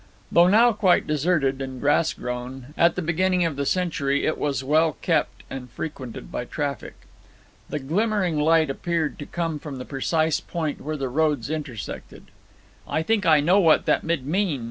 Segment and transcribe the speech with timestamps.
[0.31, 4.63] Though now quite deserted and grass grown, at the beginning of the century it was
[4.63, 6.95] well kept and frequented by traffic.
[7.69, 12.31] The glimmering light appeared to come from the precise point where the roads intersected.
[12.87, 14.59] 'I think I know what that mid mean!'